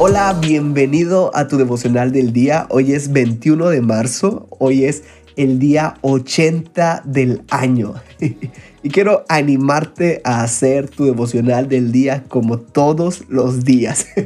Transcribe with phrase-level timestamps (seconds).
[0.00, 2.68] Hola, bienvenido a tu devocional del día.
[2.70, 5.02] Hoy es 21 de marzo, hoy es
[5.34, 7.94] el día 80 del año.
[8.20, 14.06] y quiero animarte a hacer tu devocional del día como todos los días.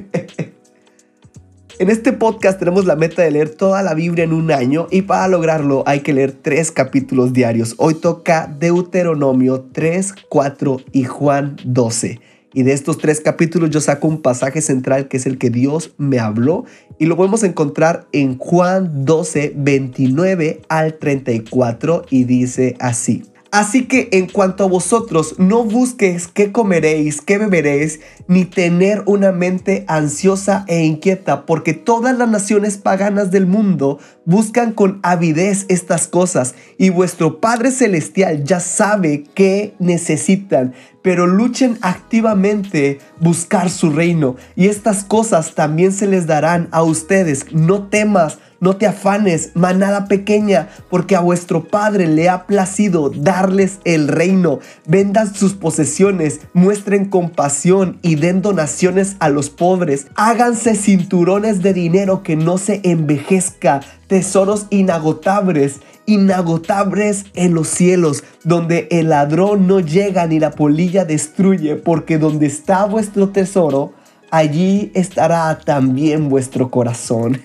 [1.79, 5.03] En este podcast tenemos la meta de leer toda la Biblia en un año y
[5.03, 7.75] para lograrlo hay que leer tres capítulos diarios.
[7.79, 12.21] Hoy toca Deuteronomio 3, 4 y Juan 12.
[12.53, 15.95] Y de estos tres capítulos yo saco un pasaje central que es el que Dios
[15.99, 16.65] me habló
[16.99, 23.25] y lo podemos encontrar en Juan 12, 29 al 34 y dice así.
[23.53, 29.31] Así que en cuanto a vosotros, no busquéis qué comeréis, qué beberéis, ni tener una
[29.31, 36.09] mente ansiosa e inquieta, porque todas las naciones paganas del mundo buscan con avidez estas
[36.09, 44.37] cosas, y vuestro Padre Celestial ya sabe qué necesitan, pero luchen activamente buscar su reino,
[44.57, 47.53] y estas cosas también se les darán a ustedes.
[47.53, 53.81] No temas, no te afanes, manada pequeña, porque a vuestro Padre le ha placido darles
[53.85, 54.61] el reino.
[54.87, 60.07] Vendan sus posesiones, muestren compasión y den donaciones a los pobres.
[60.15, 63.81] Háganse cinturones de dinero que no se envejezca,
[64.13, 71.77] tesoros inagotables inagotables en los cielos, donde el ladrón no llega ni la polilla destruye,
[71.77, 73.95] porque donde está vuestro tesoro,
[74.31, 77.41] allí estará también vuestro corazón.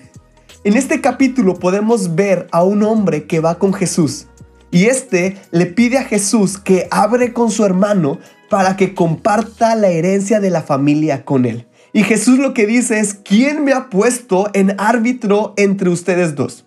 [0.62, 4.26] En este capítulo podemos ver a un hombre que va con Jesús
[4.70, 8.18] y este le pide a Jesús que abre con su hermano
[8.50, 11.66] para que comparta la herencia de la familia con él.
[11.92, 16.66] Y Jesús lo que dice es, ¿quién me ha puesto en árbitro entre ustedes dos?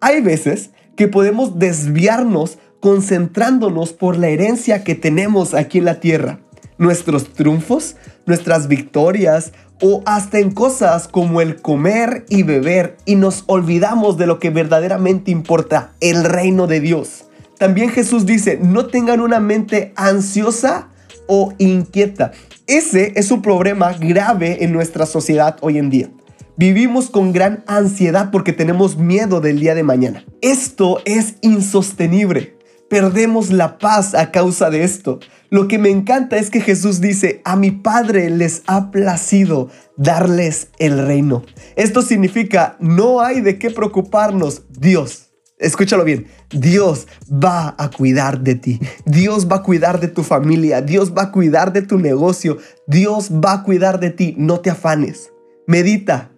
[0.00, 6.38] Hay veces que podemos desviarnos concentrándonos por la herencia que tenemos aquí en la tierra.
[6.76, 7.96] Nuestros triunfos,
[8.26, 14.26] nuestras victorias, o hasta en cosas como el comer y beber y nos olvidamos de
[14.26, 17.24] lo que verdaderamente importa, el reino de Dios.
[17.58, 20.88] También Jesús dice, no tengan una mente ansiosa
[21.26, 22.32] o inquieta.
[22.66, 26.10] Ese es un problema grave en nuestra sociedad hoy en día.
[26.56, 30.24] Vivimos con gran ansiedad porque tenemos miedo del día de mañana.
[30.40, 32.56] Esto es insostenible.
[32.88, 35.18] Perdemos la paz a causa de esto.
[35.50, 40.68] Lo que me encanta es que Jesús dice, a mi Padre les ha placido darles
[40.78, 41.42] el reino.
[41.74, 45.33] Esto significa, no hay de qué preocuparnos, Dios.
[45.64, 50.82] Escúchalo bien, Dios va a cuidar de ti, Dios va a cuidar de tu familia,
[50.82, 54.68] Dios va a cuidar de tu negocio, Dios va a cuidar de ti, no te
[54.68, 55.30] afanes.
[55.66, 56.30] Medita,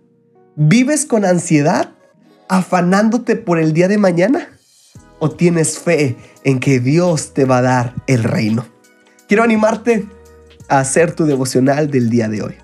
[0.55, 1.91] ¿vives con ansiedad
[2.49, 4.49] afanándote por el día de mañana?
[5.19, 8.65] ¿O tienes fe en que Dios te va a dar el reino?
[9.27, 10.07] Quiero animarte
[10.69, 12.55] a hacer tu devocional del día de hoy.